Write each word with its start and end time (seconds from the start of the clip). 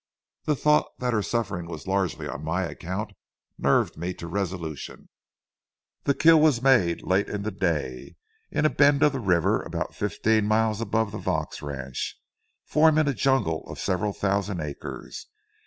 The 0.45 0.55
thought 0.55 0.97
that 0.97 1.13
her 1.13 1.21
suffering 1.21 1.67
was 1.67 1.85
largely 1.85 2.27
on 2.27 2.43
my 2.43 2.63
account, 2.63 3.13
nerved 3.59 3.97
me 3.97 4.15
to 4.15 4.25
resolution. 4.25 5.09
The 6.05 6.15
kill 6.15 6.41
was 6.41 6.59
made 6.59 7.03
late 7.03 7.29
in 7.29 7.43
the 7.43 7.51
day, 7.51 8.15
in 8.49 8.65
a 8.65 8.69
bend 8.71 9.03
of 9.03 9.11
the 9.11 9.19
river, 9.19 9.61
about 9.61 9.93
fifteen 9.93 10.47
miles 10.47 10.81
above 10.81 11.11
the 11.11 11.19
Vaux 11.19 11.61
ranch, 11.61 12.19
forming 12.65 13.07
a 13.07 13.13
jungle 13.13 13.63
of 13.67 13.77
several 13.77 14.11
thousand 14.11 14.59
acres. 14.59 15.27